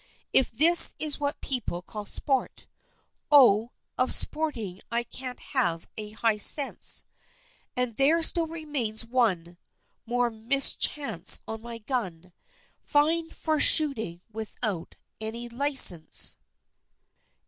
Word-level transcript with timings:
If 0.33 0.49
this 0.49 0.95
is 0.97 1.19
what 1.19 1.41
people 1.41 1.83
call 1.83 2.05
sport, 2.05 2.65
Oh! 3.31 3.69
of 3.99 4.11
sporting 4.11 4.81
I 4.91 5.03
can't 5.03 5.39
have 5.39 5.87
a 5.95 6.09
high 6.13 6.37
sense; 6.37 7.03
And 7.77 7.95
there 7.97 8.23
still 8.23 8.47
remains 8.47 9.05
one 9.05 9.59
More 10.07 10.31
mischance 10.31 11.39
on 11.47 11.61
my 11.61 11.77
gun 11.77 12.33
"Fined 12.83 13.35
for 13.35 13.59
shooting 13.59 14.21
without 14.33 14.95
any 15.21 15.47
licence." 15.47 16.35